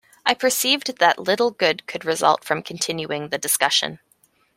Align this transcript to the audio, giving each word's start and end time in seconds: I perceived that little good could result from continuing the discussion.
I 0.25 0.33
perceived 0.33 0.97
that 0.97 1.19
little 1.19 1.51
good 1.51 1.85
could 1.85 2.05
result 2.05 2.43
from 2.43 2.63
continuing 2.63 3.29
the 3.29 3.37
discussion. 3.37 3.99